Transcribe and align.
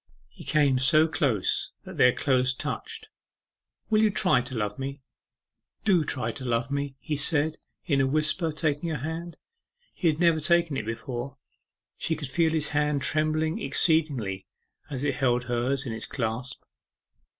He 0.29 0.43
came 0.43 0.79
so 0.79 1.07
close 1.07 1.73
that 1.83 1.97
their 1.97 2.11
clothes 2.11 2.55
touched. 2.55 3.09
'Will 3.91 4.01
you 4.01 4.09
try 4.09 4.41
to 4.41 4.55
love 4.55 4.79
me? 4.79 5.03
Do 5.85 6.03
try 6.03 6.31
to 6.31 6.43
love 6.43 6.71
me!' 6.71 6.95
he 6.99 7.15
said, 7.15 7.57
in 7.85 8.01
a 8.01 8.07
whisper, 8.07 8.51
taking 8.51 8.89
her 8.89 8.97
hand. 9.07 9.37
He 9.93 10.07
had 10.07 10.19
never 10.19 10.39
taken 10.39 10.75
it 10.75 10.87
before. 10.87 11.37
She 11.99 12.15
could 12.15 12.29
feel 12.29 12.49
his 12.53 12.69
hand 12.69 13.03
trembling 13.03 13.61
exceedingly 13.61 14.47
as 14.89 15.03
it 15.03 15.17
held 15.17 15.43
hers 15.43 15.85
in 15.85 15.93
its 15.93 16.07
clasp. 16.07 16.63